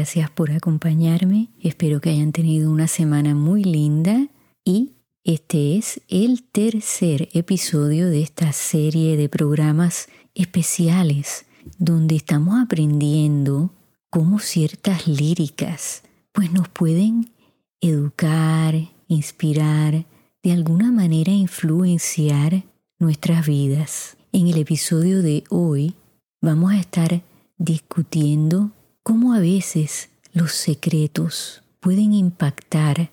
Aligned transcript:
Gracias 0.00 0.30
por 0.30 0.50
acompañarme. 0.50 1.50
Espero 1.60 2.00
que 2.00 2.08
hayan 2.08 2.32
tenido 2.32 2.70
una 2.70 2.88
semana 2.88 3.34
muy 3.34 3.64
linda 3.64 4.28
y 4.64 4.92
este 5.24 5.76
es 5.76 6.00
el 6.08 6.42
tercer 6.42 7.28
episodio 7.34 8.08
de 8.08 8.22
esta 8.22 8.50
serie 8.52 9.18
de 9.18 9.28
programas 9.28 10.08
especiales 10.34 11.44
donde 11.76 12.16
estamos 12.16 12.58
aprendiendo 12.58 13.74
cómo 14.08 14.38
ciertas 14.38 15.06
líricas 15.06 16.02
pues 16.32 16.50
nos 16.50 16.70
pueden 16.70 17.32
educar, 17.82 18.74
inspirar, 19.06 20.06
de 20.42 20.52
alguna 20.52 20.90
manera 20.90 21.30
influenciar 21.30 22.64
nuestras 22.98 23.46
vidas. 23.46 24.16
En 24.32 24.46
el 24.46 24.56
episodio 24.56 25.20
de 25.20 25.44
hoy 25.50 25.94
vamos 26.40 26.72
a 26.72 26.80
estar 26.80 27.22
discutiendo 27.58 28.70
cómo 29.02 29.32
a 29.32 29.40
veces 29.40 30.10
los 30.32 30.52
secretos 30.52 31.62
pueden 31.80 32.12
impactar 32.12 33.10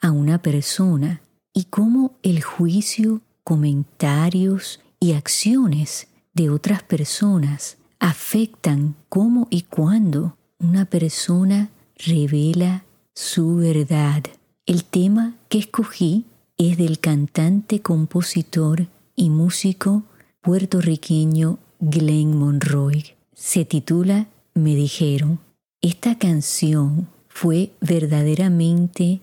a 0.00 0.10
una 0.10 0.42
persona 0.42 1.20
y 1.52 1.64
cómo 1.64 2.16
el 2.22 2.42
juicio, 2.42 3.20
comentarios 3.44 4.80
y 5.00 5.12
acciones 5.12 6.08
de 6.34 6.50
otras 6.50 6.82
personas 6.82 7.78
afectan 7.98 8.94
cómo 9.08 9.48
y 9.50 9.62
cuándo 9.62 10.36
una 10.58 10.84
persona 10.84 11.70
revela 11.96 12.84
su 13.14 13.56
verdad. 13.56 14.24
El 14.66 14.84
tema 14.84 15.34
que 15.48 15.58
escogí 15.58 16.26
es 16.56 16.76
del 16.76 17.00
cantante, 17.00 17.80
compositor 17.80 18.86
y 19.16 19.30
músico 19.30 20.02
puertorriqueño 20.42 21.58
Glenn 21.80 22.36
Monroy 22.36 23.18
se 23.38 23.64
titula 23.64 24.26
Me 24.58 24.74
dijeron. 24.74 25.38
Esta 25.80 26.18
canción 26.18 27.08
fue 27.28 27.70
verdaderamente 27.80 29.20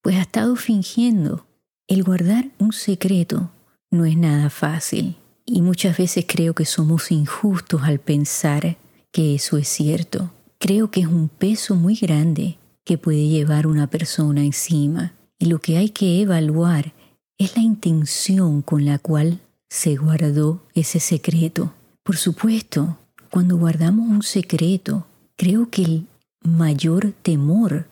pues 0.00 0.16
ha 0.16 0.22
estado 0.22 0.56
fingiendo. 0.56 1.46
El 1.86 2.02
guardar 2.02 2.46
un 2.58 2.72
secreto 2.72 3.50
no 3.90 4.04
es 4.04 4.16
nada 4.16 4.50
fácil. 4.50 5.16
Y 5.44 5.60
muchas 5.60 5.98
veces 5.98 6.24
creo 6.26 6.54
que 6.54 6.64
somos 6.64 7.10
injustos 7.12 7.82
al 7.82 7.98
pensar 7.98 8.78
que 9.12 9.34
eso 9.34 9.58
es 9.58 9.68
cierto. 9.68 10.32
Creo 10.58 10.90
que 10.90 11.00
es 11.00 11.06
un 11.06 11.28
peso 11.28 11.74
muy 11.76 11.94
grande 11.94 12.58
que 12.84 12.98
puede 12.98 13.28
llevar 13.28 13.66
una 13.66 13.86
persona 13.86 14.44
encima 14.44 15.12
y 15.38 15.46
lo 15.46 15.60
que 15.60 15.76
hay 15.76 15.90
que 15.90 16.20
evaluar 16.20 16.94
es 17.38 17.56
la 17.56 17.62
intención 17.62 18.62
con 18.62 18.84
la 18.84 18.98
cual 18.98 19.40
se 19.68 19.96
guardó 19.96 20.62
ese 20.74 20.98
secreto. 21.00 21.72
Por 22.02 22.16
supuesto, 22.16 22.98
cuando 23.30 23.56
guardamos 23.56 24.08
un 24.08 24.22
secreto, 24.22 25.06
creo 25.36 25.70
que 25.70 25.82
el 25.82 26.06
mayor 26.44 27.12
temor 27.22 27.88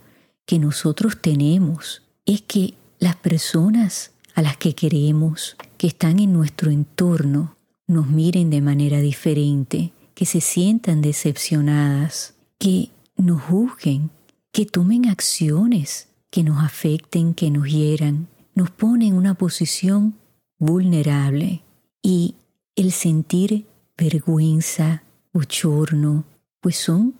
que 0.46 0.58
nosotros 0.58 1.20
tenemos 1.20 2.02
es 2.26 2.42
que 2.42 2.74
las 2.98 3.16
personas 3.16 4.12
a 4.34 4.42
las 4.42 4.56
que 4.56 4.74
queremos, 4.74 5.56
que 5.76 5.86
están 5.86 6.18
en 6.18 6.32
nuestro 6.32 6.70
entorno, 6.70 7.56
nos 7.86 8.06
miren 8.06 8.50
de 8.50 8.60
manera 8.60 9.00
diferente 9.00 9.92
que 10.20 10.26
se 10.26 10.42
sientan 10.42 11.00
decepcionadas, 11.00 12.34
que 12.58 12.90
nos 13.16 13.40
juzguen, 13.40 14.10
que 14.52 14.66
tomen 14.66 15.08
acciones 15.08 16.08
que 16.30 16.42
nos 16.42 16.62
afecten, 16.62 17.32
que 17.32 17.50
nos 17.50 17.66
hieran, 17.66 18.28
nos 18.54 18.70
ponen 18.70 19.08
en 19.08 19.14
una 19.14 19.32
posición 19.32 20.16
vulnerable 20.58 21.62
y 22.02 22.34
el 22.76 22.92
sentir 22.92 23.64
vergüenza, 23.96 25.04
bochorno, 25.32 26.24
pues 26.60 26.76
son 26.76 27.14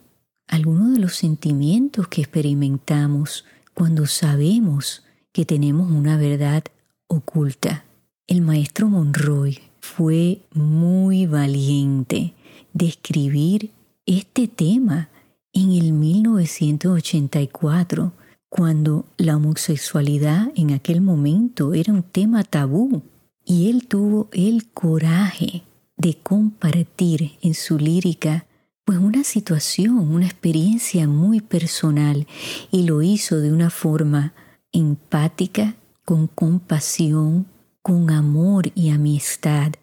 algunos 0.45 0.93
de 0.93 0.99
los 0.99 1.15
sentimientos 1.15 2.07
que 2.07 2.21
experimentamos 2.21 3.45
cuando 3.73 4.05
sabemos 4.05 5.01
que 5.31 5.43
tenemos 5.43 5.89
una 5.89 6.17
verdad 6.17 6.65
oculta. 7.07 7.83
El 8.27 8.43
maestro 8.43 8.89
Monroy 8.89 9.57
fue 9.79 10.43
muy 10.53 11.25
valiente 11.25 12.35
describir 12.73 13.71
este 14.05 14.47
tema 14.47 15.09
en 15.53 15.73
el 15.73 15.93
1984, 15.93 18.13
cuando 18.49 19.05
la 19.17 19.37
homosexualidad 19.37 20.51
en 20.55 20.71
aquel 20.71 21.01
momento 21.01 21.73
era 21.73 21.93
un 21.93 22.03
tema 22.03 22.43
tabú, 22.43 23.01
y 23.45 23.69
él 23.69 23.87
tuvo 23.87 24.29
el 24.31 24.69
coraje 24.69 25.63
de 25.97 26.15
compartir 26.15 27.33
en 27.41 27.53
su 27.53 27.77
lírica 27.77 28.45
pues 28.85 28.97
una 28.97 29.23
situación, 29.23 29.97
una 29.97 30.25
experiencia 30.25 31.07
muy 31.07 31.41
personal 31.41 32.27
y 32.71 32.83
lo 32.83 33.01
hizo 33.01 33.39
de 33.39 33.51
una 33.51 33.69
forma 33.69 34.33
empática, 34.71 35.75
con 36.05 36.27
compasión, 36.27 37.45
con 37.81 38.09
amor 38.09 38.71
y 38.75 38.89
amistad 38.89 39.73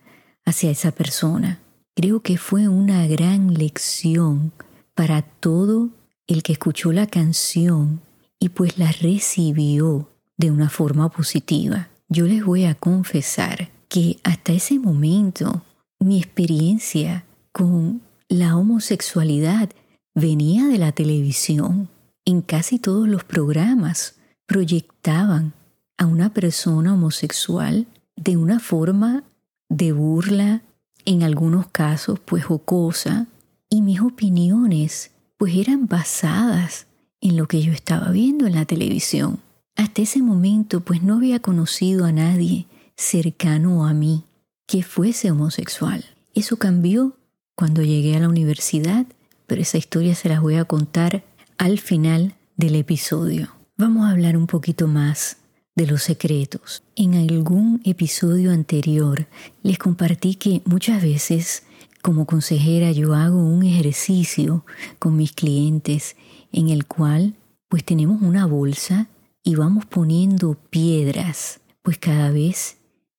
hacia 0.44 0.70
esa 0.70 0.90
persona. 0.90 1.60
Creo 2.00 2.20
que 2.20 2.36
fue 2.36 2.68
una 2.68 3.08
gran 3.08 3.54
lección 3.54 4.52
para 4.94 5.22
todo 5.22 5.90
el 6.28 6.44
que 6.44 6.52
escuchó 6.52 6.92
la 6.92 7.08
canción 7.08 8.02
y 8.38 8.50
pues 8.50 8.78
la 8.78 8.92
recibió 8.92 10.08
de 10.36 10.52
una 10.52 10.70
forma 10.70 11.08
positiva. 11.08 11.88
Yo 12.08 12.26
les 12.28 12.44
voy 12.44 12.66
a 12.66 12.76
confesar 12.76 13.72
que 13.88 14.20
hasta 14.22 14.52
ese 14.52 14.78
momento 14.78 15.64
mi 15.98 16.18
experiencia 16.18 17.24
con 17.50 18.00
la 18.28 18.56
homosexualidad 18.56 19.70
venía 20.14 20.68
de 20.68 20.78
la 20.78 20.92
televisión. 20.92 21.88
En 22.24 22.42
casi 22.42 22.78
todos 22.78 23.08
los 23.08 23.24
programas 23.24 24.14
proyectaban 24.46 25.52
a 25.96 26.06
una 26.06 26.32
persona 26.32 26.94
homosexual 26.94 27.88
de 28.14 28.36
una 28.36 28.60
forma 28.60 29.24
de 29.68 29.90
burla, 29.90 30.62
en 31.04 31.22
algunos 31.22 31.68
casos 31.68 32.18
pues 32.20 32.44
jocosa, 32.44 33.26
y 33.70 33.82
mis 33.82 34.00
opiniones 34.00 35.10
pues 35.36 35.54
eran 35.54 35.86
basadas 35.86 36.86
en 37.20 37.36
lo 37.36 37.46
que 37.46 37.62
yo 37.62 37.72
estaba 37.72 38.10
viendo 38.10 38.46
en 38.46 38.54
la 38.54 38.64
televisión. 38.64 39.40
hasta 39.76 40.02
ese 40.02 40.22
momento 40.22 40.80
pues 40.80 41.02
no 41.02 41.14
había 41.14 41.40
conocido 41.40 42.04
a 42.04 42.12
nadie 42.12 42.66
cercano 42.96 43.86
a 43.86 43.94
mí 43.94 44.24
que 44.66 44.82
fuese 44.82 45.30
homosexual. 45.30 46.04
Eso 46.34 46.56
cambió 46.56 47.16
cuando 47.54 47.82
llegué 47.82 48.16
a 48.16 48.20
la 48.20 48.28
universidad, 48.28 49.06
pero 49.46 49.62
esa 49.62 49.78
historia 49.78 50.14
se 50.14 50.28
las 50.28 50.40
voy 50.40 50.56
a 50.56 50.64
contar 50.64 51.24
al 51.58 51.78
final 51.78 52.34
del 52.56 52.74
episodio. 52.74 53.48
Vamos 53.76 54.06
a 54.06 54.10
hablar 54.10 54.36
un 54.36 54.48
poquito 54.48 54.88
más 54.88 55.38
de 55.78 55.86
los 55.86 56.02
secretos. 56.02 56.82
En 56.96 57.14
algún 57.14 57.80
episodio 57.84 58.50
anterior 58.50 59.28
les 59.62 59.78
compartí 59.78 60.34
que 60.34 60.60
muchas 60.64 61.00
veces 61.00 61.62
como 62.02 62.26
consejera 62.26 62.90
yo 62.90 63.14
hago 63.14 63.38
un 63.38 63.62
ejercicio 63.62 64.64
con 64.98 65.16
mis 65.16 65.30
clientes 65.30 66.16
en 66.50 66.70
el 66.70 66.86
cual 66.86 67.36
pues 67.68 67.84
tenemos 67.84 68.20
una 68.22 68.44
bolsa 68.44 69.08
y 69.44 69.54
vamos 69.54 69.86
poniendo 69.86 70.56
piedras, 70.68 71.60
pues 71.82 71.96
cada 71.96 72.32
vez 72.32 72.78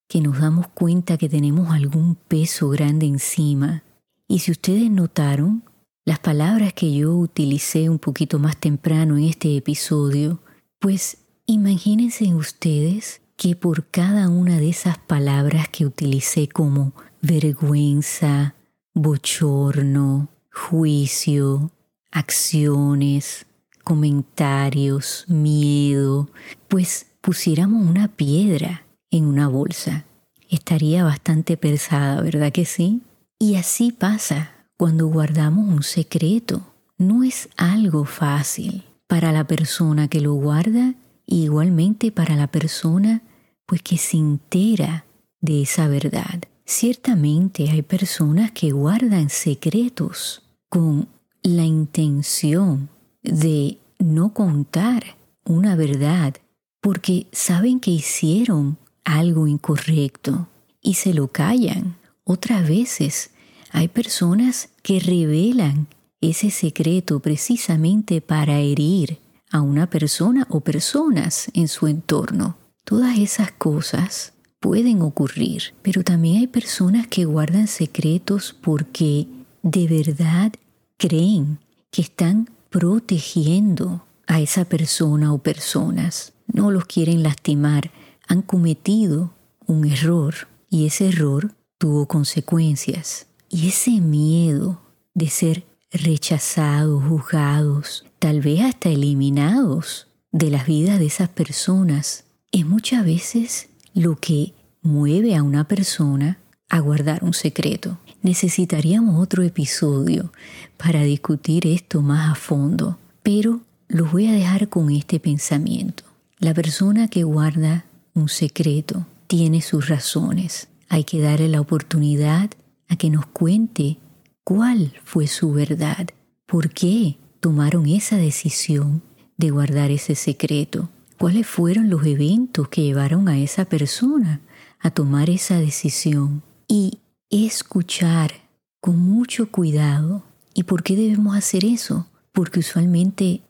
que 0.10 0.20
nos 0.20 0.42
damos 0.42 0.68
cuenta 0.68 1.18
que 1.18 1.30
tenemos 1.30 1.72
algún 1.72 2.16
peso 2.16 2.68
grande 2.68 3.06
encima. 3.06 3.84
Y 4.28 4.40
si 4.40 4.52
ustedes 4.52 4.92
notaron, 4.92 5.64
las 6.04 6.20
palabras 6.20 6.74
que 6.74 6.94
yo 6.94 7.16
utilicé 7.16 7.90
un 7.90 8.00
poquito 8.00 8.38
más 8.38 8.58
temprano 8.58 9.18
en 9.18 9.24
este 9.24 9.56
episodio, 9.56 10.42
pues 10.80 11.20
imagínense 11.52 12.36
ustedes 12.36 13.22
que 13.36 13.56
por 13.56 13.88
cada 13.88 14.30
una 14.30 14.60
de 14.60 14.70
esas 14.70 15.00
palabras 15.00 15.68
que 15.70 15.84
utilicé 15.86 16.48
como 16.48 16.94
vergüenza, 17.24 18.54
bochorno, 18.94 20.30
juicio, 20.52 21.72
acciones, 22.12 23.48
comentarios, 23.84 25.26
miedo, 25.28 26.30
pues 26.68 27.08
pusiéramos 27.22 27.90
una 27.90 28.10
piedra 28.10 28.84
en 29.10 29.26
una 29.26 29.48
bolsa. 29.48 30.06
Estaría 30.50 31.04
bastante 31.04 31.58
pesada, 31.58 32.22
¿verdad 32.22 32.52
que 32.52 32.66
sí? 32.66 33.02
Y 33.40 33.56
así 33.56 33.92
pasa 33.92 34.52
cuando 34.78 35.08
guardamos 35.08 35.68
un 35.68 35.82
secreto. 35.82 36.62
No 37.00 37.24
es 37.24 37.50
algo 37.58 38.06
fácil 38.06 38.84
para 39.08 39.32
la 39.32 39.46
persona 39.46 40.10
que 40.10 40.22
lo 40.22 40.34
guarda 40.34 40.94
igualmente 41.36 42.12
para 42.12 42.36
la 42.36 42.48
persona 42.48 43.22
pues 43.66 43.82
que 43.82 43.98
se 43.98 44.18
entera 44.18 45.06
de 45.42 45.62
esa 45.62 45.88
verdad. 45.88 46.42
Ciertamente 46.66 47.70
hay 47.70 47.82
personas 47.82 48.52
que 48.52 48.72
guardan 48.72 49.30
secretos 49.30 50.42
con 50.70 51.08
la 51.44 51.66
intención 51.66 52.90
de 53.24 53.78
no 54.00 54.34
contar 54.34 55.18
una 55.46 55.76
verdad 55.76 56.36
porque 56.82 57.28
saben 57.32 57.80
que 57.80 57.92
hicieron 57.92 58.78
algo 59.04 59.48
incorrecto 59.48 60.48
y 60.82 60.96
se 60.96 61.14
lo 61.14 61.28
callan. 61.28 61.96
Otras 62.24 62.68
veces 62.68 63.32
hay 63.72 63.88
personas 63.88 64.70
que 64.82 65.00
revelan 65.00 65.88
ese 66.22 66.52
secreto 66.52 67.20
precisamente 67.20 68.22
para 68.22 68.60
herir 68.60 69.20
a 69.52 69.62
una 69.62 69.90
persona 69.90 70.48
o 70.50 70.62
personas 70.62 71.50
en 71.54 71.68
su 71.68 71.88
entorno. 71.88 72.58
Todas 72.84 73.18
esas 73.18 73.52
cosas 73.52 74.34
pueden 74.60 75.02
ocurrir, 75.02 75.74
pero 75.82 76.04
también 76.04 76.38
hay 76.38 76.48
personas 76.48 77.08
que 77.08 77.26
guardan 77.26 77.68
secretos 77.68 78.56
porque 78.62 79.28
de 79.62 79.88
verdad 79.88 80.54
creen 80.98 81.60
que 81.92 82.02
están 82.02 82.50
protegiendo 82.70 84.06
a 84.28 84.40
esa 84.40 84.66
persona 84.66 85.34
o 85.34 85.40
personas. 85.40 86.34
No 86.48 86.72
los 86.72 86.86
quieren 86.86 87.24
lastimar, 87.24 87.92
han 88.28 88.42
cometido 88.42 89.34
un 89.66 89.86
error 89.86 90.36
y 90.70 90.86
ese 90.86 91.10
error 91.10 91.56
tuvo 91.78 92.08
consecuencias. 92.08 93.28
Y 93.50 93.70
ese 93.70 94.02
miedo 94.02 94.82
de 95.16 95.30
ser 95.30 95.64
rechazados, 95.92 97.04
juzgados, 97.04 98.06
tal 98.20 98.42
vez 98.42 98.62
hasta 98.62 98.90
eliminados 98.90 100.08
de 100.32 100.52
las 100.52 100.68
vidas 100.68 101.00
de 101.00 101.06
esas 101.06 101.30
personas, 101.30 102.26
es 102.52 102.66
muchas 102.66 103.06
veces 103.06 103.70
lo 103.94 104.18
que 104.18 104.54
mueve 104.82 105.36
a 105.36 105.44
una 105.44 105.68
persona 105.68 106.38
a 106.70 106.80
guardar 106.80 107.24
un 107.24 107.34
secreto. 107.34 107.98
Necesitaríamos 108.22 109.22
otro 109.22 109.44
episodio 109.44 110.32
para 110.78 111.04
discutir 111.04 111.66
esto 111.66 112.02
más 112.02 112.32
a 112.32 112.36
fondo, 112.36 112.98
pero 113.24 113.62
los 113.88 114.12
voy 114.12 114.28
a 114.28 114.34
dejar 114.34 114.68
con 114.70 114.92
este 114.92 115.20
pensamiento. 115.20 116.04
La 116.38 116.54
persona 116.54 117.08
que 117.08 117.24
guarda 117.24 117.86
un 118.14 118.30
secreto 118.30 119.06
tiene 119.28 119.62
sus 119.62 119.88
razones. 119.88 120.68
Hay 120.90 121.06
que 121.06 121.22
darle 121.22 121.48
la 121.48 121.62
oportunidad 121.62 122.52
a 122.88 122.96
que 122.98 123.10
nos 123.10 123.26
cuente 123.28 123.98
cuál 124.44 124.94
fue 125.04 125.28
su 125.28 125.54
verdad, 125.54 126.10
por 126.46 126.70
qué 126.70 127.18
tomaron 127.40 127.88
esa 127.88 128.18
decisión 128.18 129.02
de 129.38 129.52
guardar 129.52 129.92
ese 129.92 130.16
secreto 130.16 130.90
cuáles 131.18 131.48
fueron 131.48 131.90
los 131.90 132.06
eventos 132.06 132.70
que 132.70 132.82
llevaron 132.82 133.28
a 133.28 133.38
esa 133.38 133.66
persona 133.66 134.42
a 134.80 134.92
tomar 134.92 135.30
esa 135.30 135.60
decisión 135.60 136.42
y 136.68 137.00
escuchar 137.30 138.32
con 138.80 138.98
mucho 138.98 139.52
cuidado. 139.52 140.24
¿Y 140.54 140.64
por 140.64 140.84
qué 140.84 140.96
debemos 140.96 141.36
hacer 141.36 141.66
eso? 141.66 142.08
Porque 142.32 142.60
usualmente 142.60 143.42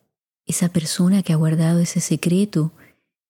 esa 0.46 0.70
persona 0.70 1.22
que 1.22 1.34
ha 1.34 1.36
guardado 1.36 1.80
ese 1.80 2.02
secreto 2.02 2.72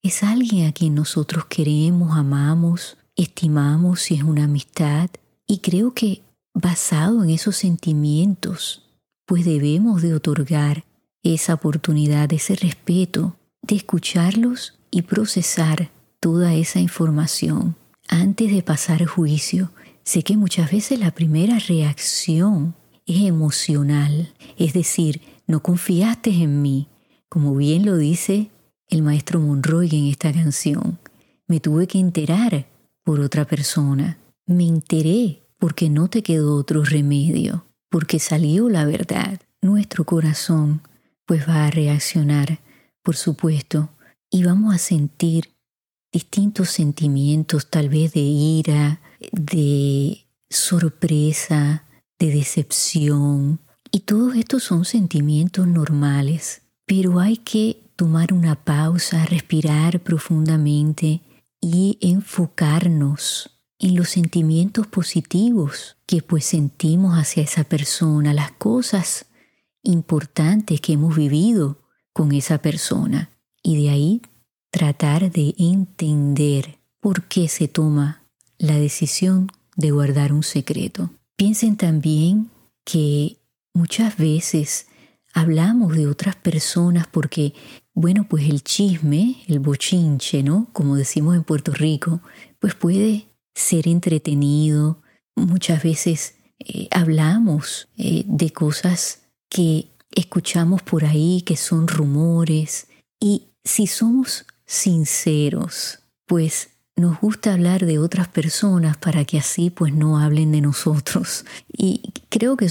es 0.01 0.23
alguien 0.23 0.67
a 0.67 0.71
quien 0.71 0.95
nosotros 0.95 1.45
queremos, 1.45 2.17
amamos, 2.17 2.97
estimamos 3.17 4.01
si 4.01 4.15
es 4.15 4.23
una 4.23 4.45
amistad. 4.45 5.09
Y 5.45 5.59
creo 5.59 5.93
que 5.93 6.21
basado 6.53 7.23
en 7.23 7.31
esos 7.31 7.57
sentimientos, 7.57 8.88
pues 9.29 9.45
debemos 9.45 10.01
de 10.01 10.15
otorgar 10.15 10.85
esa 11.21 11.53
oportunidad, 11.53 12.33
ese 12.33 12.55
respeto 12.55 13.35
de 13.61 13.75
escucharlos 13.75 14.79
y 14.89 15.03
procesar 15.03 15.91
toda 16.19 16.55
esa 16.55 16.79
información 16.79 17.75
antes 18.07 18.51
de 18.51 18.63
pasar 18.63 19.05
juicio. 19.05 19.71
Sé 20.03 20.23
que 20.23 20.35
muchas 20.35 20.71
veces 20.71 20.99
la 20.99 21.11
primera 21.11 21.59
reacción 21.59 22.73
es 23.05 23.21
emocional, 23.21 24.33
es 24.57 24.73
decir, 24.73 25.21
no 25.45 25.61
confiaste 25.61 26.31
en 26.31 26.63
mí, 26.63 26.87
como 27.29 27.55
bien 27.55 27.85
lo 27.85 27.97
dice 27.97 28.49
el 28.87 29.03
maestro 29.03 29.39
Monroy 29.39 29.89
en 29.91 30.07
esta 30.07 30.33
canción. 30.33 30.97
Me 31.45 31.59
tuve 31.59 31.85
que 31.85 31.99
enterar 31.99 32.65
por 33.03 33.19
otra 33.19 33.45
persona. 33.45 34.17
Me 34.47 34.67
enteré 34.67 35.43
porque 35.59 35.87
no 35.87 36.07
te 36.07 36.23
quedó 36.23 36.55
otro 36.55 36.83
remedio, 36.83 37.68
porque 37.89 38.19
salió 38.19 38.69
la 38.69 38.85
verdad. 38.85 39.39
Nuestro 39.61 40.05
corazón 40.05 40.81
pues 41.25 41.47
va 41.47 41.67
a 41.67 41.71
reaccionar 41.71 42.59
por 43.09 43.15
supuesto, 43.15 43.89
y 44.29 44.43
vamos 44.43 44.75
a 44.75 44.77
sentir 44.77 45.55
distintos 46.11 46.69
sentimientos, 46.69 47.69
tal 47.69 47.89
vez 47.89 48.13
de 48.13 48.19
ira, 48.19 49.01
de 49.31 50.27
sorpresa, 50.49 51.85
de 52.19 52.31
decepción. 52.31 53.59
Y 53.91 54.01
todos 54.01 54.35
estos 54.35 54.63
son 54.63 54.85
sentimientos 54.85 55.65
normales, 55.65 56.61
pero 56.85 57.19
hay 57.19 57.37
que 57.37 57.81
tomar 57.95 58.33
una 58.33 58.63
pausa, 58.63 59.25
respirar 59.25 60.01
profundamente 60.01 61.21
y 61.59 61.97
enfocarnos 62.01 63.58
en 63.79 63.95
los 63.95 64.09
sentimientos 64.09 64.87
positivos 64.87 65.97
que 66.05 66.21
pues 66.21 66.45
sentimos 66.45 67.17
hacia 67.17 67.43
esa 67.43 67.63
persona, 67.63 68.33
las 68.33 68.51
cosas 68.51 69.25
importantes 69.83 70.81
que 70.81 70.93
hemos 70.93 71.15
vivido 71.15 71.79
con 72.11 72.33
esa 72.33 72.57
persona 72.57 73.29
y 73.63 73.81
de 73.81 73.89
ahí 73.89 74.21
tratar 74.69 75.31
de 75.31 75.55
entender 75.57 76.79
por 76.99 77.23
qué 77.23 77.47
se 77.47 77.67
toma 77.69 78.23
la 78.57 78.77
decisión 78.77 79.49
de 79.77 79.91
guardar 79.91 80.33
un 80.33 80.43
secreto. 80.43 81.09
Piensen 81.37 81.77
también 81.77 82.49
que 82.83 83.37
muchas 83.73 84.17
veces 84.17 84.87
hablamos 85.33 85.95
de 85.95 86.07
otras 86.07 86.35
personas 86.35 87.07
porque, 87.07 87.53
bueno, 87.93 88.27
pues 88.29 88.49
el 88.49 88.61
chisme, 88.63 89.37
el 89.47 89.59
bochinche, 89.59 90.43
¿no? 90.43 90.67
Como 90.73 90.97
decimos 90.97 91.37
en 91.37 91.43
Puerto 91.43 91.71
Rico, 91.71 92.19
pues 92.59 92.75
puede 92.75 93.28
ser 93.55 93.87
entretenido. 93.87 95.01
Muchas 95.35 95.83
veces 95.83 96.35
eh, 96.59 96.87
hablamos 96.91 97.87
eh, 97.97 98.23
de 98.25 98.51
cosas 98.51 99.21
que 99.49 99.87
escuchamos 100.11 100.81
por 100.81 101.05
ahí 101.05 101.43
que 101.45 101.55
son 101.55 101.87
rumores 101.87 102.87
y 103.19 103.43
si 103.63 103.87
somos 103.87 104.45
sinceros, 104.65 105.99
pues 106.25 106.69
nos 106.95 107.19
gusta 107.19 107.53
hablar 107.53 107.85
de 107.85 107.97
otras 107.97 108.27
personas 108.27 108.97
para 108.97 109.23
que 109.23 109.39
así 109.39 109.69
pues 109.69 109.93
no 109.93 110.19
hablen 110.19 110.51
de 110.51 110.61
nosotros. 110.61 111.45
Y 111.71 112.13
creo 112.29 112.57
que 112.57 112.67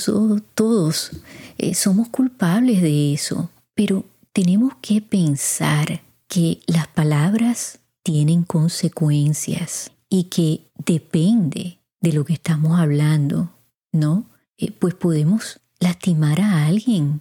todos 0.55 1.11
eh, 1.57 1.75
somos 1.75 2.09
culpables 2.09 2.83
de 2.83 3.15
eso, 3.15 3.51
pero 3.75 4.05
tenemos 4.33 4.75
que 4.83 5.01
pensar 5.01 6.03
que 6.29 6.61
las 6.67 6.87
palabras 6.89 7.79
tienen 8.03 8.45
consecuencias 8.45 9.91
y 10.09 10.25
que 10.25 10.71
depende 10.75 11.79
de 12.01 12.13
lo 12.13 12.25
que 12.25 12.35
estamos 12.35 12.79
hablando, 12.79 13.53
¿no? 13.93 14.27
Eh, 14.57 14.73
pues 14.73 14.95
podemos 14.95 15.61
lastimar 15.81 16.41
a 16.41 16.67
alguien, 16.67 17.21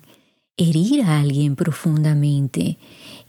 herir 0.56 1.04
a 1.04 1.20
alguien 1.20 1.56
profundamente, 1.56 2.78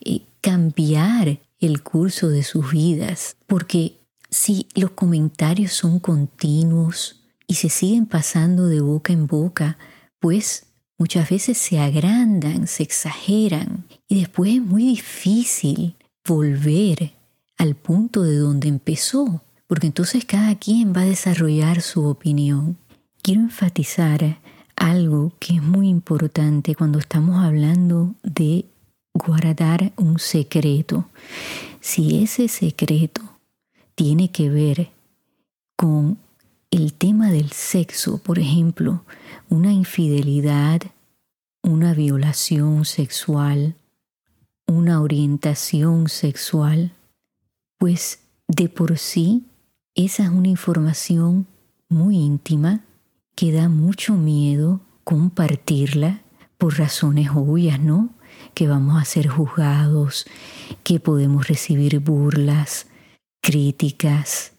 eh, 0.00 0.22
cambiar 0.40 1.40
el 1.58 1.82
curso 1.82 2.28
de 2.28 2.42
sus 2.42 2.70
vidas, 2.70 3.36
porque 3.46 3.98
si 4.30 4.68
los 4.74 4.92
comentarios 4.92 5.72
son 5.72 5.98
continuos 5.98 7.24
y 7.46 7.54
se 7.54 7.68
siguen 7.68 8.06
pasando 8.06 8.66
de 8.66 8.80
boca 8.80 9.12
en 9.12 9.26
boca, 9.26 9.78
pues 10.20 10.66
muchas 10.98 11.28
veces 11.30 11.58
se 11.58 11.78
agrandan, 11.78 12.66
se 12.66 12.82
exageran 12.82 13.86
y 14.06 14.20
después 14.20 14.54
es 14.54 14.62
muy 14.62 14.84
difícil 14.84 15.96
volver 16.26 17.12
al 17.56 17.74
punto 17.74 18.22
de 18.22 18.36
donde 18.36 18.68
empezó, 18.68 19.42
porque 19.68 19.86
entonces 19.86 20.24
cada 20.24 20.56
quien 20.56 20.92
va 20.92 21.02
a 21.02 21.04
desarrollar 21.04 21.82
su 21.82 22.04
opinión. 22.06 22.78
Quiero 23.22 23.42
enfatizar 23.42 24.38
algo 24.74 25.32
que 25.38 25.56
es 25.56 25.62
muy 25.62 25.88
importante 25.88 26.74
cuando 26.74 26.98
estamos 26.98 27.44
hablando 27.44 28.14
de 28.22 28.64
guardar 29.12 29.92
un 29.96 30.18
secreto. 30.18 31.08
Si 31.80 32.22
ese 32.22 32.48
secreto 32.48 33.20
tiene 33.94 34.30
que 34.30 34.48
ver 34.48 34.90
con 35.76 36.18
el 36.70 36.94
tema 36.94 37.30
del 37.30 37.50
sexo, 37.52 38.18
por 38.18 38.38
ejemplo, 38.38 39.04
una 39.50 39.72
infidelidad, 39.72 40.80
una 41.62 41.92
violación 41.92 42.86
sexual, 42.86 43.74
una 44.66 45.02
orientación 45.02 46.08
sexual, 46.08 46.92
pues 47.78 48.20
de 48.46 48.68
por 48.68 48.96
sí 48.96 49.44
esa 50.04 50.24
es 50.24 50.30
una 50.30 50.48
información 50.48 51.46
muy 51.88 52.16
íntima 52.16 52.84
que 53.34 53.52
da 53.52 53.68
mucho 53.68 54.14
miedo 54.14 54.80
compartirla 55.02 56.22
por 56.56 56.78
razones 56.78 57.30
obvias, 57.34 57.80
¿no? 57.80 58.10
Que 58.54 58.68
vamos 58.68 59.00
a 59.00 59.04
ser 59.04 59.28
juzgados, 59.28 60.26
que 60.84 61.00
podemos 61.00 61.48
recibir 61.48 61.98
burlas, 61.98 62.86
críticas, 63.40 64.52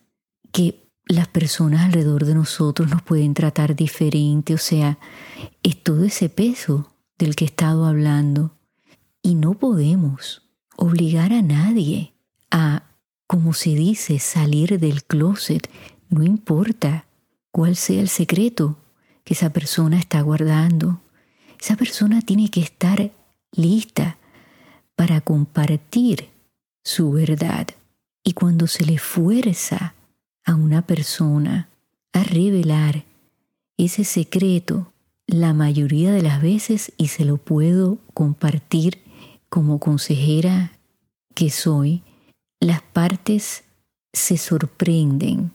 que 0.52 0.90
las 1.06 1.28
personas 1.28 1.86
alrededor 1.86 2.26
de 2.26 2.36
nosotros 2.36 2.90
nos 2.90 3.02
pueden 3.02 3.34
tratar 3.34 3.76
diferente, 3.76 4.54
o 4.54 4.58
sea, 4.58 5.00
es 5.64 5.82
todo 5.82 6.04
ese 6.04 6.30
peso 6.30 6.94
del 7.18 7.36
que 7.36 7.46
he 7.46 7.48
estado 7.48 7.86
hablando. 7.86 8.58
Y 9.22 9.36
no 9.36 9.54
podemos 9.54 10.50
obligar 10.76 11.32
a 11.32 11.42
nadie 11.42 12.14
a, 12.52 12.89
como 13.30 13.54
se 13.54 13.76
dice, 13.76 14.18
salir 14.18 14.80
del 14.80 15.04
closet, 15.04 15.70
no 16.10 16.24
importa 16.24 17.06
cuál 17.52 17.76
sea 17.76 18.02
el 18.02 18.10
secreto 18.10 18.76
que 19.24 19.36
esa 19.36 19.52
persona 19.52 20.00
está 20.00 20.20
guardando. 20.22 21.00
Esa 21.62 21.76
persona 21.76 22.22
tiene 22.24 22.50
que 22.50 22.62
estar 22.62 23.12
lista 23.52 24.18
para 24.96 25.22
compartir 25.22 26.30
su 26.84 27.12
verdad. 27.12 27.68
Y 28.24 28.34
cuando 28.34 28.66
se 28.66 28.84
le 28.84 28.98
fuerza 28.98 29.94
a 30.44 30.56
una 30.56 30.82
persona 30.82 31.70
a 32.14 32.24
revelar 32.24 33.06
ese 33.78 34.06
secreto, 34.06 34.92
la 35.28 35.54
mayoría 35.54 36.12
de 36.12 36.24
las 36.24 36.42
veces, 36.42 36.94
y 36.98 37.10
se 37.10 37.26
lo 37.26 37.38
puedo 37.38 38.00
compartir 38.16 39.04
como 39.50 39.80
consejera 39.80 40.72
que 41.36 41.52
soy, 41.52 42.02
las 42.60 42.82
partes 42.82 43.64
se 44.14 44.38
sorprenden 44.38 45.52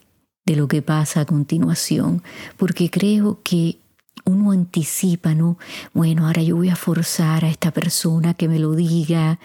de 0.46 0.56
lo 0.56 0.68
que 0.68 0.82
pasa 0.82 1.20
a 1.20 1.24
continuación, 1.24 2.22
porque 2.56 2.90
creo 2.90 3.40
que 3.42 3.78
uno 4.24 4.52
anticipa, 4.52 5.34
¿no? 5.34 5.58
Bueno, 5.92 6.26
ahora 6.26 6.42
yo 6.42 6.56
voy 6.56 6.70
a 6.70 6.76
forzar 6.76 7.44
a 7.44 7.50
esta 7.50 7.70
persona 7.72 8.34
que 8.34 8.48
me 8.48 8.58
lo 8.58 8.74
diga 8.74 9.38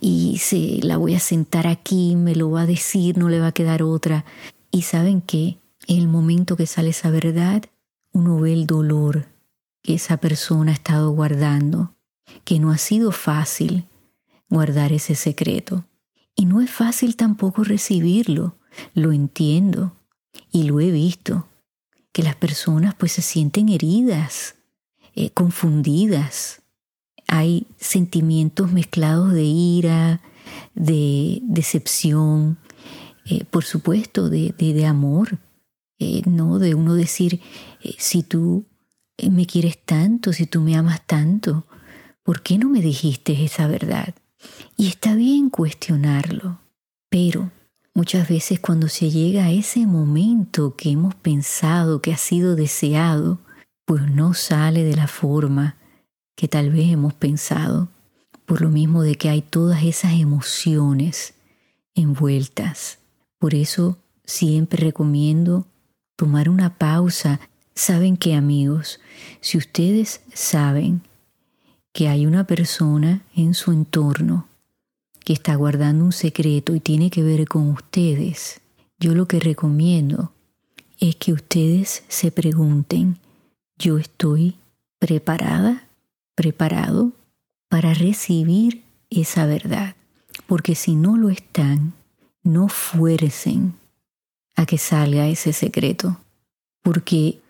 y 0.00 0.38
se 0.38 0.78
la 0.82 0.96
voy 0.96 1.14
a 1.14 1.20
sentar 1.20 1.66
aquí, 1.66 2.14
me 2.16 2.34
lo 2.34 2.50
va 2.50 2.62
a 2.62 2.66
decir, 2.66 3.18
no 3.18 3.28
le 3.28 3.40
va 3.40 3.48
a 3.48 3.52
quedar 3.52 3.82
otra. 3.82 4.24
Y 4.70 4.82
saben 4.82 5.20
que 5.20 5.58
en 5.86 5.98
el 5.98 6.08
momento 6.08 6.56
que 6.56 6.66
sale 6.66 6.90
esa 6.90 7.10
verdad, 7.10 7.64
uno 8.12 8.38
ve 8.38 8.52
el 8.52 8.66
dolor 8.66 9.26
que 9.82 9.94
esa 9.94 10.18
persona 10.18 10.70
ha 10.70 10.74
estado 10.74 11.10
guardando, 11.10 11.94
que 12.44 12.60
no 12.60 12.70
ha 12.70 12.78
sido 12.78 13.10
fácil 13.10 13.84
guardar 14.48 14.92
ese 14.92 15.16
secreto. 15.16 15.84
Y 16.34 16.46
no 16.46 16.60
es 16.60 16.70
fácil 16.70 17.16
tampoco 17.16 17.64
recibirlo, 17.64 18.56
lo 18.94 19.12
entiendo 19.12 19.96
y 20.50 20.64
lo 20.64 20.80
he 20.80 20.90
visto, 20.90 21.46
que 22.12 22.22
las 22.22 22.36
personas 22.36 22.94
pues 22.94 23.12
se 23.12 23.22
sienten 23.22 23.68
heridas, 23.68 24.56
eh, 25.14 25.30
confundidas. 25.30 26.62
Hay 27.26 27.66
sentimientos 27.78 28.72
mezclados 28.72 29.32
de 29.32 29.44
ira, 29.44 30.20
de 30.74 31.40
decepción, 31.42 32.58
eh, 33.26 33.44
por 33.44 33.64
supuesto, 33.64 34.28
de, 34.28 34.86
amor, 34.86 35.38
eh, 35.98 36.22
¿no? 36.26 36.58
De 36.58 36.74
uno 36.74 36.94
decir, 36.94 37.40
si 37.98 38.22
tú 38.22 38.66
me 39.30 39.46
quieres 39.46 39.78
tanto, 39.84 40.32
si 40.32 40.46
tú 40.46 40.60
me 40.60 40.76
amas 40.76 41.06
tanto, 41.06 41.66
¿por 42.22 42.42
qué 42.42 42.58
no 42.58 42.68
me 42.68 42.80
dijiste 42.80 43.44
esa 43.44 43.66
verdad? 43.66 44.14
Y 44.82 44.88
está 44.88 45.14
bien 45.14 45.48
cuestionarlo, 45.48 46.58
pero 47.08 47.52
Muchas 47.94 48.26
veces 48.26 48.58
cuando 48.58 48.88
se 48.88 49.10
llega 49.10 49.44
a 49.44 49.50
ese 49.50 49.86
momento 49.86 50.76
que 50.76 50.90
hemos 50.90 51.14
pensado 51.14 52.00
que 52.00 52.10
ha 52.10 52.16
sido 52.16 52.56
deseado, 52.56 53.38
pues 53.84 54.10
no 54.10 54.32
sale 54.32 54.82
de 54.82 54.96
la 54.96 55.08
forma 55.08 55.76
que 56.34 56.48
tal 56.48 56.70
vez 56.70 56.90
hemos 56.90 57.12
pensado, 57.12 57.90
por 58.46 58.62
lo 58.62 58.70
mismo 58.70 59.02
de 59.02 59.16
que 59.16 59.28
hay 59.28 59.42
todas 59.42 59.82
esas 59.82 60.14
emociones 60.14 61.34
envueltas. 61.94 62.98
Por 63.38 63.54
eso 63.54 63.98
siempre 64.24 64.82
recomiendo 64.82 65.66
tomar 66.16 66.48
una 66.48 66.78
pausa. 66.78 67.40
Saben 67.74 68.16
que 68.16 68.34
amigos, 68.34 69.00
si 69.42 69.58
ustedes 69.58 70.22
saben 70.32 71.02
que 71.92 72.08
hay 72.08 72.24
una 72.24 72.46
persona 72.46 73.22
en 73.36 73.52
su 73.52 73.70
entorno 73.70 74.48
que 75.24 75.32
está 75.32 75.54
guardando 75.54 76.04
un 76.04 76.12
secreto 76.12 76.74
y 76.74 76.80
tiene 76.80 77.10
que 77.10 77.22
ver 77.22 77.46
con 77.46 77.68
ustedes, 77.70 78.60
yo 78.98 79.14
lo 79.14 79.26
que 79.26 79.40
recomiendo 79.40 80.32
es 80.98 81.16
que 81.16 81.32
ustedes 81.32 82.04
se 82.08 82.30
pregunten, 82.30 83.18
¿yo 83.76 83.98
estoy 83.98 84.56
preparada, 84.98 85.88
preparado 86.34 87.12
para 87.68 87.94
recibir 87.94 88.84
esa 89.10 89.46
verdad? 89.46 89.96
Porque 90.46 90.74
si 90.74 90.94
no 90.94 91.16
lo 91.16 91.30
están, 91.30 91.94
no 92.42 92.68
fuercen 92.68 93.74
a 94.54 94.66
que 94.66 94.78
salga 94.78 95.28
ese 95.28 95.52
secreto, 95.52 96.18
porque 96.82 97.40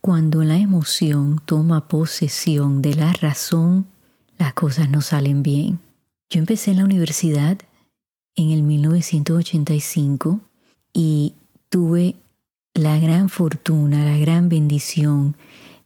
cuando 0.00 0.42
la 0.42 0.56
emoción 0.56 1.40
toma 1.44 1.88
posesión 1.88 2.82
de 2.82 2.94
la 2.94 3.12
razón, 3.12 3.86
las 4.38 4.54
cosas 4.54 4.88
no 4.88 5.00
salen 5.00 5.42
bien. 5.42 5.80
Yo 6.30 6.40
empecé 6.40 6.72
en 6.72 6.76
la 6.76 6.84
universidad 6.84 7.56
en 8.36 8.50
el 8.50 8.62
1985 8.62 10.40
y 10.92 11.32
tuve 11.70 12.16
la 12.74 12.98
gran 12.98 13.30
fortuna, 13.30 14.04
la 14.04 14.18
gran 14.18 14.50
bendición 14.50 15.36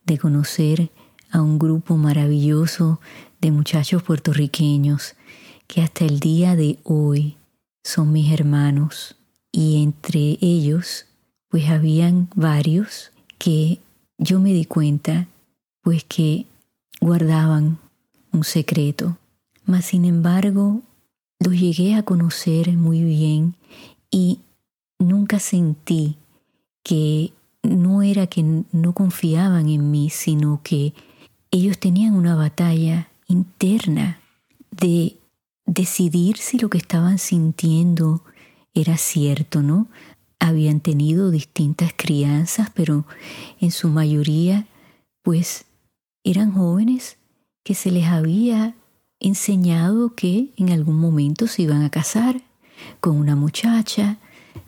de 0.04 0.18
conocer 0.18 0.90
a 1.30 1.40
un 1.40 1.60
grupo 1.60 1.96
maravilloso 1.96 3.00
de 3.40 3.52
muchachos 3.52 4.02
puertorriqueños 4.02 5.14
que 5.68 5.80
hasta 5.80 6.04
el 6.04 6.18
día 6.18 6.56
de 6.56 6.76
hoy 6.82 7.36
son 7.84 8.12
mis 8.12 8.32
hermanos. 8.32 9.14
Y 9.52 9.80
entre 9.84 10.38
ellos 10.40 11.06
pues 11.48 11.68
habían 11.70 12.28
varios 12.34 13.12
que 13.38 13.78
yo 14.18 14.40
me 14.40 14.52
di 14.52 14.64
cuenta 14.64 15.28
pues 15.82 16.02
que 16.02 16.46
guardaban 17.00 17.78
un 18.32 18.42
secreto 18.42 19.18
mas 19.64 19.86
sin 19.86 20.04
embargo 20.04 20.82
los 21.38 21.58
llegué 21.58 21.94
a 21.94 22.02
conocer 22.02 22.76
muy 22.76 23.02
bien 23.02 23.56
y 24.10 24.40
nunca 24.98 25.38
sentí 25.38 26.16
que 26.82 27.32
no 27.62 28.02
era 28.02 28.26
que 28.26 28.64
no 28.72 28.92
confiaban 28.92 29.68
en 29.68 29.90
mí, 29.90 30.10
sino 30.10 30.60
que 30.62 30.94
ellos 31.50 31.78
tenían 31.78 32.14
una 32.14 32.34
batalla 32.34 33.08
interna 33.28 34.20
de 34.70 35.16
decidir 35.66 36.38
si 36.38 36.58
lo 36.58 36.68
que 36.70 36.78
estaban 36.78 37.18
sintiendo 37.18 38.22
era 38.74 38.96
cierto, 38.96 39.62
¿no? 39.62 39.88
Habían 40.40 40.80
tenido 40.80 41.30
distintas 41.30 41.92
crianzas, 41.96 42.70
pero 42.74 43.04
en 43.60 43.70
su 43.70 43.88
mayoría, 43.88 44.66
pues, 45.22 45.66
eran 46.24 46.52
jóvenes 46.52 47.18
que 47.62 47.74
se 47.74 47.90
les 47.90 48.06
había 48.06 48.74
enseñado 49.22 50.14
que 50.14 50.52
en 50.56 50.70
algún 50.70 50.98
momento 50.98 51.46
se 51.46 51.62
iban 51.62 51.82
a 51.82 51.90
casar 51.90 52.42
con 53.00 53.16
una 53.16 53.36
muchacha, 53.36 54.18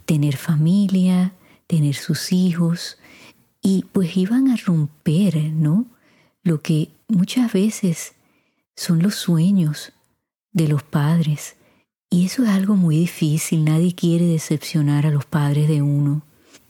tener 0.06 0.36
familia, 0.36 1.34
tener 1.66 1.94
sus 1.94 2.32
hijos, 2.32 2.98
y 3.60 3.84
pues 3.92 4.16
iban 4.16 4.48
a 4.48 4.56
romper, 4.56 5.36
¿no? 5.52 5.86
Lo 6.42 6.60
que 6.60 6.90
muchas 7.08 7.52
veces 7.52 8.12
son 8.76 9.02
los 9.02 9.14
sueños 9.14 9.92
de 10.52 10.68
los 10.68 10.82
padres. 10.82 11.56
Y 12.10 12.26
eso 12.26 12.44
es 12.44 12.50
algo 12.50 12.76
muy 12.76 12.98
difícil, 12.98 13.64
nadie 13.64 13.94
quiere 13.94 14.26
decepcionar 14.26 15.06
a 15.06 15.10
los 15.10 15.24
padres 15.24 15.66
de 15.66 15.82
uno. 15.82 16.22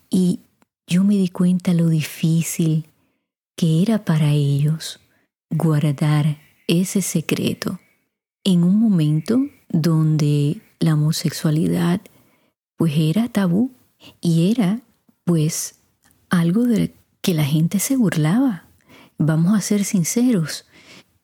Y 0.09 0.41
yo 0.87 1.05
me 1.05 1.15
di 1.15 1.29
cuenta 1.29 1.75
lo 1.75 1.89
difícil 1.89 2.87
que 3.57 3.83
era 3.83 4.05
para 4.05 4.31
ellos 4.31 5.01
guardar 5.51 6.39
ese 6.67 7.03
secreto 7.03 7.81
en 8.45 8.65
un 8.65 8.79
momento 8.79 9.41
donde 9.69 10.61
la 10.79 10.95
homosexualidad 10.95 12.01
pues 12.77 12.95
era 12.97 13.29
tabú 13.29 13.73
y 14.21 14.51
era 14.51 14.81
pues 15.25 15.77
algo 16.29 16.65
de 16.65 16.95
que 17.23 17.35
la 17.35 17.45
gente 17.45 17.79
se 17.79 17.97
burlaba. 17.97 18.67
Vamos 19.19 19.57
a 19.57 19.61
ser 19.61 19.85
sinceros. 19.85 20.67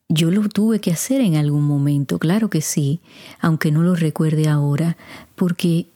Yo 0.09 0.31
lo 0.31 0.47
tuve 0.49 0.81
que 0.81 0.91
hacer 0.91 1.21
en 1.21 1.35
algún 1.35 1.63
momento, 1.63 2.19
claro 2.19 2.49
que 2.49 2.61
sí, 2.61 2.99
aunque 3.39 3.71
no 3.71 3.81
lo 3.81 3.95
recuerde 3.95 4.49
ahora, 4.49 4.97
porque, 5.35 5.87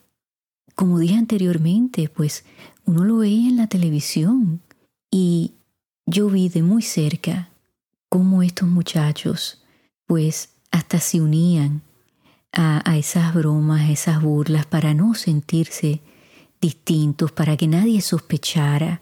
como 0.75 0.99
dije 0.99 1.15
anteriormente, 1.15 2.07
pues 2.07 2.45
uno 2.85 3.03
lo 3.03 3.17
veía 3.17 3.49
en 3.49 3.57
la 3.57 3.67
televisión 3.67 4.61
y 5.11 5.53
yo 6.05 6.29
vi 6.29 6.47
de 6.47 6.61
muy 6.61 6.81
cerca 6.81 7.49
cómo 8.15 8.43
estos 8.43 8.69
muchachos, 8.69 9.61
pues 10.07 10.55
hasta 10.71 11.01
se 11.01 11.19
unían 11.19 11.81
a, 12.53 12.95
esas 12.95 13.33
bromas, 13.33 13.81
a 13.81 13.91
esas 13.91 14.21
burlas, 14.21 14.65
para 14.65 14.93
no 14.93 15.15
sentirse 15.15 15.99
distintos, 16.61 17.33
para 17.33 17.57
que 17.57 17.67
nadie 17.67 17.99
sospechara 17.99 19.01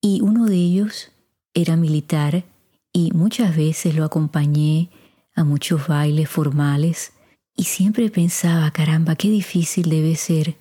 y 0.00 0.22
uno 0.22 0.46
de 0.46 0.56
ellos 0.56 1.12
era 1.54 1.76
militar 1.76 2.46
y 2.92 3.12
muchas 3.12 3.56
veces 3.56 3.94
lo 3.94 4.04
acompañé 4.04 4.90
a 5.36 5.44
muchos 5.44 5.86
bailes 5.86 6.28
formales 6.28 7.12
y 7.54 7.62
siempre 7.62 8.10
pensaba, 8.10 8.68
caramba, 8.72 9.14
qué 9.14 9.30
difícil 9.30 9.88
debe 9.88 10.16
ser 10.16 10.56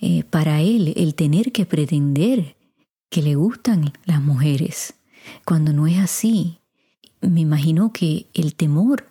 eh, 0.00 0.22
para 0.22 0.60
él 0.60 0.94
el 0.96 1.16
tener 1.16 1.50
que 1.50 1.66
pretender 1.66 2.54
que 3.10 3.22
le 3.22 3.34
gustan 3.34 3.92
las 4.04 4.22
mujeres, 4.22 4.94
cuando 5.44 5.72
no 5.72 5.88
es 5.88 5.98
así. 5.98 6.60
Me 7.28 7.40
imagino 7.40 7.92
que 7.92 8.26
el 8.34 8.54
temor 8.54 9.08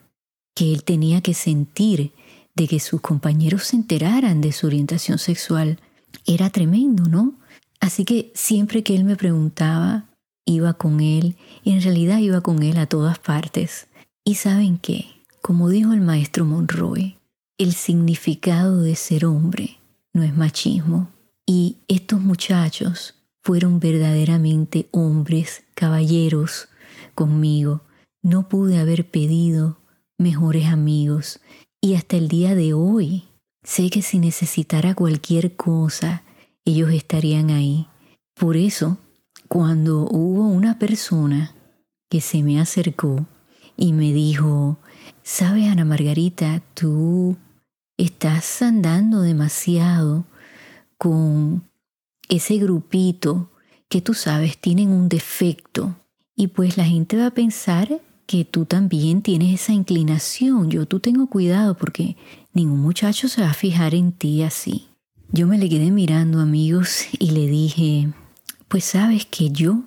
que 0.55 0.74
él 0.74 0.84
tenía 0.84 1.22
que 1.22 1.34
sentir 1.34 2.12
de 2.55 2.67
que 2.67 2.79
sus 2.79 3.01
compañeros 3.01 3.65
se 3.65 3.75
enteraran 3.75 4.41
de 4.41 4.51
su 4.51 4.67
orientación 4.67 5.17
sexual 5.17 5.79
era 6.25 6.50
tremendo, 6.50 7.05
¿no? 7.05 7.34
Así 7.79 8.05
que 8.05 8.32
siempre 8.36 8.84
que 8.84 8.96
él 8.96 9.03
me 9.03 9.15
preguntaba, 9.15 10.05
iba 10.46 10.74
con 10.74 11.01
él 11.01 11.36
y 11.63 11.72
en 11.72 11.82
realidad 11.82 12.20
iba 12.20 12.41
con 12.41 12.63
él 12.63 12.77
a 12.77 12.86
todas 12.86 13.20
partes. 13.20 13.88
Y 14.24 14.36
saben 14.36 14.77
qué, 14.77 15.08
como 15.41 15.70
dijo 15.70 15.93
el 15.93 16.01
maestro 16.01 16.46
Monroy, 16.46 17.17
el 17.58 17.74
significado 17.74 18.82
de 18.82 18.96
ser 18.96 19.25
hombre 19.25 19.79
no 20.13 20.24
es 20.24 20.36
machismo. 20.36 21.10
Y 21.46 21.77
estos 21.88 22.22
muchachos 22.22 23.15
fueron 23.41 23.79
verdaderamente 23.79 24.88
hombres, 24.91 25.63
caballeros 25.74 26.70
conmigo. 27.15 27.82
No 28.23 28.47
pude 28.47 28.79
haber 28.79 29.11
pedido 29.11 29.77
mejores 30.17 30.67
amigos. 30.67 31.41
Y 31.81 31.95
hasta 31.95 32.15
el 32.15 32.29
día 32.29 32.55
de 32.55 32.73
hoy 32.73 33.25
sé 33.63 33.89
que 33.89 34.01
si 34.01 34.17
necesitara 34.17 34.95
cualquier 34.95 35.57
cosa, 35.57 36.23
ellos 36.63 36.91
estarían 36.93 37.49
ahí. 37.49 37.85
Por 38.33 38.55
eso, 38.55 38.97
cuando 39.49 40.07
hubo 40.09 40.47
una 40.47 40.79
persona 40.79 41.53
que 42.09 42.21
se 42.21 42.43
me 42.43 42.62
acercó 42.62 43.27
y 43.75 43.91
me 43.91 44.13
dijo, 44.13 44.77
sabes 45.21 45.67
Ana 45.67 45.83
Margarita, 45.83 46.63
tú 46.75 47.36
estás 47.97 48.62
andando 48.62 49.21
demasiado 49.21 50.23
con 50.97 51.69
ese 52.29 52.55
grupito 52.55 53.51
que 53.89 53.99
tú 53.99 54.13
sabes 54.13 54.57
tienen 54.57 54.91
un 54.91 55.09
defecto 55.09 55.97
y 56.38 56.47
pues 56.47 56.77
la 56.77 56.86
gente 56.86 57.17
va 57.17 57.27
a 57.27 57.31
pensar 57.31 58.01
que 58.25 58.45
tú 58.45 58.65
también 58.65 59.21
tienes 59.21 59.62
esa 59.62 59.73
inclinación. 59.73 60.69
Yo 60.69 60.86
tú 60.86 60.99
tengo 60.99 61.27
cuidado 61.27 61.75
porque 61.75 62.15
ningún 62.53 62.79
muchacho 62.79 63.27
se 63.27 63.41
va 63.41 63.51
a 63.51 63.53
fijar 63.53 63.95
en 63.95 64.12
ti 64.12 64.43
así. 64.43 64.88
Yo 65.31 65.47
me 65.47 65.57
le 65.57 65.69
quedé 65.69 65.91
mirando, 65.91 66.39
amigos, 66.39 67.05
y 67.19 67.31
le 67.31 67.47
dije, 67.47 68.09
pues 68.67 68.83
sabes 68.83 69.25
que 69.25 69.49
yo 69.49 69.83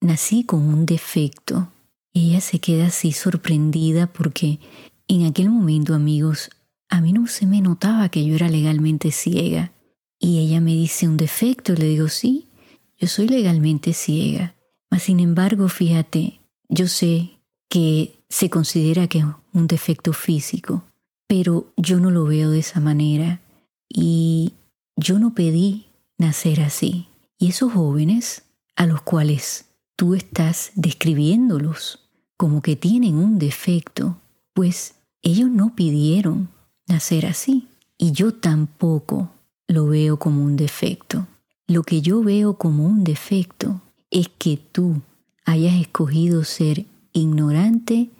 nací 0.00 0.44
con 0.44 0.62
un 0.62 0.86
defecto. 0.86 1.72
Ella 2.12 2.40
se 2.40 2.58
queda 2.58 2.86
así 2.86 3.12
sorprendida 3.12 4.06
porque 4.12 4.58
en 5.06 5.26
aquel 5.26 5.50
momento, 5.50 5.94
amigos, 5.94 6.50
a 6.88 7.00
mí 7.00 7.12
no 7.12 7.26
se 7.26 7.46
me 7.46 7.60
notaba 7.60 8.08
que 8.08 8.24
yo 8.24 8.34
era 8.34 8.48
legalmente 8.48 9.12
ciega. 9.12 9.72
Y 10.18 10.38
ella 10.38 10.60
me 10.60 10.72
dice 10.72 11.06
un 11.06 11.16
defecto 11.16 11.74
le 11.74 11.86
digo, 11.86 12.08
sí, 12.08 12.48
yo 12.96 13.06
soy 13.06 13.28
legalmente 13.28 13.92
ciega. 13.92 14.56
Mas 14.90 15.04
sin 15.04 15.20
embargo, 15.20 15.68
fíjate, 15.68 16.40
yo 16.68 16.88
sé 16.88 17.37
que 17.68 18.20
se 18.28 18.50
considera 18.50 19.06
que 19.06 19.18
es 19.18 19.24
un 19.52 19.66
defecto 19.66 20.12
físico, 20.12 20.84
pero 21.26 21.72
yo 21.76 22.00
no 22.00 22.10
lo 22.10 22.24
veo 22.24 22.50
de 22.50 22.60
esa 22.60 22.80
manera. 22.80 23.40
Y 23.88 24.54
yo 24.96 25.18
no 25.18 25.34
pedí 25.34 25.86
nacer 26.16 26.60
así. 26.60 27.08
Y 27.38 27.48
esos 27.48 27.72
jóvenes 27.72 28.44
a 28.76 28.86
los 28.86 29.02
cuales 29.02 29.66
tú 29.96 30.14
estás 30.14 30.72
describiéndolos 30.74 32.00
como 32.36 32.62
que 32.62 32.76
tienen 32.76 33.16
un 33.16 33.38
defecto, 33.38 34.16
pues 34.54 34.94
ellos 35.22 35.50
no 35.50 35.74
pidieron 35.74 36.48
nacer 36.86 37.26
así. 37.26 37.68
Y 37.96 38.12
yo 38.12 38.32
tampoco 38.32 39.30
lo 39.66 39.86
veo 39.86 40.18
como 40.18 40.44
un 40.44 40.56
defecto. 40.56 41.26
Lo 41.66 41.82
que 41.82 42.00
yo 42.00 42.22
veo 42.22 42.54
como 42.54 42.86
un 42.86 43.04
defecto 43.04 43.80
es 44.10 44.28
que 44.28 44.56
tú 44.56 45.02
hayas 45.44 45.74
escogido 45.74 46.44
ser 46.44 46.86
ignorante 47.12 48.10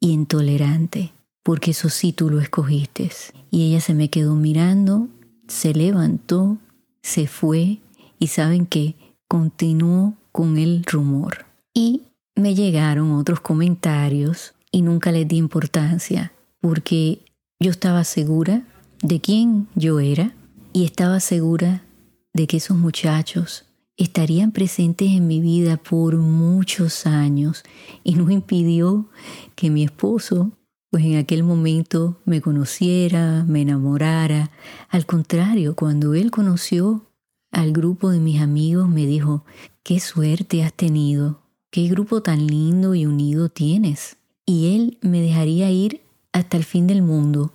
y 0.00 0.12
intolerante, 0.12 1.12
porque 1.42 1.72
eso 1.72 1.88
sí 1.88 2.12
tú 2.12 2.30
lo 2.30 2.40
escogiste. 2.40 3.10
Y 3.50 3.68
ella 3.68 3.80
se 3.80 3.94
me 3.94 4.10
quedó 4.10 4.34
mirando 4.34 5.08
se 5.48 5.74
levantó, 5.74 6.58
se 7.02 7.26
fue 7.26 7.80
y 8.18 8.28
saben 8.28 8.66
que 8.66 8.96
continuó 9.28 10.14
con 10.32 10.58
el 10.58 10.84
rumor. 10.84 11.46
Y 11.72 12.02
me 12.34 12.54
llegaron 12.54 13.12
otros 13.12 13.40
comentarios 13.40 14.54
y 14.70 14.82
nunca 14.82 15.12
les 15.12 15.28
di 15.28 15.36
importancia 15.36 16.32
porque 16.60 17.20
yo 17.60 17.70
estaba 17.70 18.04
segura 18.04 18.62
de 19.02 19.20
quién 19.20 19.68
yo 19.74 20.00
era 20.00 20.34
y 20.72 20.84
estaba 20.84 21.20
segura 21.20 21.84
de 22.32 22.46
que 22.46 22.56
esos 22.56 22.76
muchachos 22.76 23.66
estarían 23.96 24.52
presentes 24.52 25.08
en 25.08 25.26
mi 25.26 25.40
vida 25.40 25.76
por 25.76 26.16
muchos 26.16 27.06
años 27.06 27.62
y 28.02 28.14
no 28.14 28.30
impidió 28.30 29.08
que 29.54 29.70
mi 29.70 29.84
esposo 29.84 30.52
pues 30.90 31.06
en 31.06 31.16
aquel 31.16 31.42
momento 31.42 32.20
me 32.24 32.40
conociera, 32.40 33.44
me 33.48 33.62
enamorara. 33.62 34.52
Al 34.88 35.06
contrario, 35.06 35.74
cuando 35.74 36.14
él 36.14 36.30
conoció 36.30 37.10
al 37.50 37.72
grupo 37.72 38.10
de 38.10 38.20
mis 38.20 38.40
amigos, 38.40 38.88
me 38.88 39.04
dijo, 39.04 39.44
qué 39.82 39.98
suerte 39.98 40.62
has 40.62 40.72
tenido, 40.72 41.40
qué 41.72 41.88
grupo 41.88 42.22
tan 42.22 42.46
lindo 42.46 42.94
y 42.94 43.06
unido 43.06 43.48
tienes. 43.48 44.18
Y 44.46 44.76
él 44.76 44.98
me 45.00 45.20
dejaría 45.20 45.68
ir 45.68 46.00
hasta 46.32 46.56
el 46.56 46.62
fin 46.62 46.86
del 46.86 47.02
mundo 47.02 47.52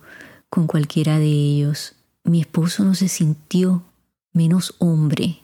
con 0.50 0.66
cualquiera 0.66 1.18
de 1.18 1.32
ellos. 1.32 1.94
Mi 2.24 2.42
esposo 2.42 2.84
no 2.84 2.94
se 2.94 3.08
sintió 3.08 3.84
menos 4.34 4.74
hombre 4.80 5.40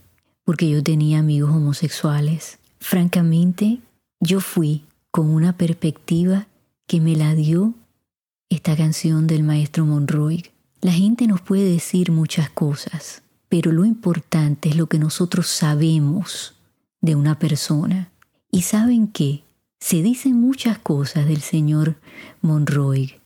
porque 0.47 0.71
yo 0.71 0.81
tenía 0.81 1.19
amigos 1.19 1.51
homosexuales. 1.51 2.61
Francamente, 2.79 3.81
yo 4.21 4.41
fui 4.41 4.85
con 5.11 5.29
una 5.29 5.57
perspectiva 5.57 6.47
que 6.87 7.01
me 7.01 7.17
la 7.17 7.35
dio 7.35 7.75
esta 8.49 8.77
canción 8.77 9.27
del 9.27 9.43
maestro 9.43 9.85
Monroy. 9.85 10.45
La 10.81 10.93
gente 10.93 11.27
nos 11.27 11.41
puede 11.41 11.69
decir 11.69 12.13
muchas 12.13 12.49
cosas, 12.49 13.23
pero 13.49 13.73
lo 13.73 13.85
importante 13.85 14.69
es 14.69 14.77
lo 14.77 14.87
que 14.87 15.01
nosotros 15.01 15.49
sabemos 15.49 16.55
de 17.01 17.17
una 17.17 17.41
persona. 17.41 18.13
Y 18.53 18.63
saben 18.63 19.09
qué? 19.09 19.43
Se 19.81 20.01
dicen 20.01 20.41
muchas 20.41 20.79
cosas 20.79 21.27
del 21.27 21.41
señor 21.41 21.97
Monroy, 22.41 23.17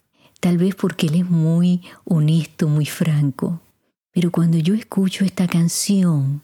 tal 0.41 0.57
vez 0.57 0.75
porque 0.75 1.09
él 1.09 1.17
es 1.17 1.29
muy 1.29 1.83
honesto, 2.07 2.67
muy 2.67 2.87
franco. 2.87 3.61
Pero 4.11 4.31
cuando 4.31 4.57
yo 4.57 4.73
escucho 4.73 5.27
esta 5.27 5.47
canción, 5.47 6.41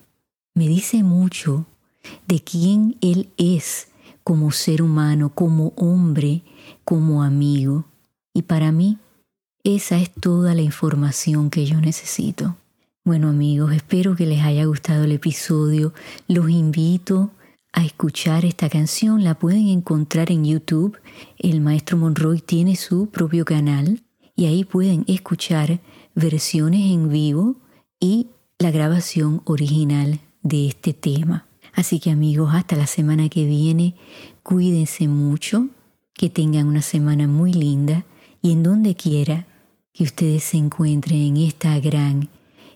me 0.57 0.67
dice 0.69 1.03
mucho 1.03 1.67
de 2.27 2.41
quién 2.41 2.97
él 3.03 3.29
es 3.37 3.89
como 4.25 4.51
ser 4.53 4.81
humano, 4.81 5.31
como 5.35 5.75
hombre, 5.77 6.43
como 6.83 7.23
amigo. 7.23 7.85
Y 8.33 8.43
para 8.43 8.73
mí, 8.73 8.97
esa 9.65 10.01
es 10.01 10.11
toda 10.11 10.55
la 10.55 10.63
información 10.63 11.51
que 11.51 11.67
yo 11.67 11.79
necesito. 11.83 12.57
Bueno 13.05 13.29
amigos, 13.29 13.75
espero 13.75 14.17
que 14.17 14.25
les 14.25 14.43
haya 14.43 14.65
gustado 14.65 15.05
el 15.05 15.13
episodio. 15.13 15.93
Los 16.27 16.49
invito 16.49 17.31
a 17.75 17.85
escuchar 17.85 18.47
esta 18.47 18.71
canción. 18.71 19.25
La 19.25 19.35
pueden 19.35 19.69
encontrar 19.69 20.33
en 20.33 20.47
YouTube. 20.47 20.99
El 21.39 21.61
maestro 21.61 21.99
Monroy 21.99 22.41
tiene 22.41 22.77
su 22.77 23.09
propio 23.09 23.45
canal 23.45 24.03
y 24.35 24.47
ahí 24.47 24.65
pueden 24.65 25.05
escuchar 25.07 25.81
versiones 26.15 26.91
en 26.91 27.11
vivo 27.11 27.57
y 28.01 28.29
la 28.59 28.71
grabación 28.71 29.43
original 29.45 30.21
de 30.49 30.69
este 30.69 30.93
tema. 30.93 31.47
Así 31.73 32.01
que 32.01 32.11
amigos, 32.11 32.55
hasta 32.55 32.77
la 32.77 32.87
semana 32.87 33.29
que 33.29 33.45
viene, 33.45 33.95
cuídense 34.43 35.09
mucho, 35.09 35.69
que 36.15 36.31
tengan 36.31 36.69
una 36.69 36.83
semana 36.83 37.27
muy 37.27 37.53
linda 37.53 38.05
y 38.41 38.53
en 38.53 38.63
donde 38.63 38.95
quiera 38.95 39.47
que 39.93 40.05
ustedes 40.05 40.45
se 40.45 40.57
encuentren 40.57 41.21
en 41.21 41.37
esta 41.37 41.79
gran 41.81 42.29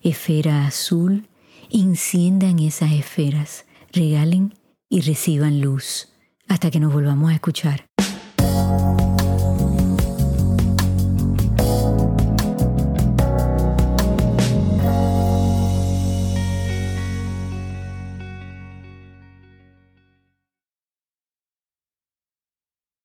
esfera 0.03 0.67
azul, 0.67 1.29
enciendan 1.71 2.59
esas 2.59 2.93
esferas, 2.93 3.65
regalen 3.93 4.55
y 4.89 5.01
reciban 5.01 5.61
luz 5.61 6.09
hasta 6.49 6.71
que 6.71 6.81
nos 6.81 6.93
volvamos 6.93 7.31
a 7.31 7.35
escuchar. 7.35 7.87